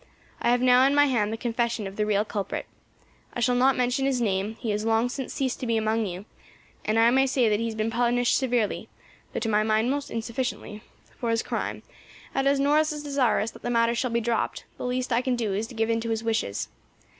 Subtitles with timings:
[0.41, 2.65] I have now in my hand the confession of the real culprit.
[3.35, 6.25] I shall not mention his name; he has long since ceased to be among you,
[6.83, 8.89] and I may say that he has been punished severely,
[9.31, 10.81] though to my mind most insufficiently,
[11.19, 11.83] for his crime,
[12.33, 15.35] and as Norris is desirous that the matter shall be dropped, the least I can
[15.35, 16.69] do is to give in to his wishes.